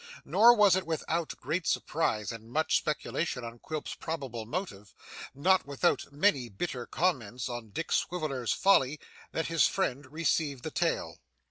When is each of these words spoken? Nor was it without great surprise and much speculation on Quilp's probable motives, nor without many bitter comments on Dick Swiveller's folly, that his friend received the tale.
Nor 0.25 0.55
was 0.55 0.75
it 0.75 0.87
without 0.87 1.37
great 1.39 1.67
surprise 1.67 2.31
and 2.31 2.49
much 2.49 2.75
speculation 2.75 3.43
on 3.43 3.59
Quilp's 3.59 3.93
probable 3.93 4.47
motives, 4.47 4.95
nor 5.35 5.59
without 5.63 6.11
many 6.11 6.49
bitter 6.49 6.87
comments 6.87 7.47
on 7.47 7.69
Dick 7.69 7.91
Swiveller's 7.91 8.51
folly, 8.51 8.99
that 9.31 9.45
his 9.45 9.67
friend 9.67 10.11
received 10.11 10.63
the 10.63 10.71
tale. 10.71 11.19